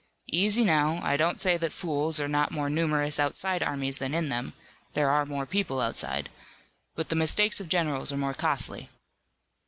[0.33, 4.29] Easy now, I don't say that fools are not more numerous outside armies than in
[4.29, 4.53] them
[4.93, 6.29] there are more people outside
[6.95, 8.89] but the mistakes of generals are more costly."